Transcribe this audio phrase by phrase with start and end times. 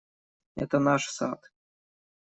[0.55, 1.39] Это наш сад.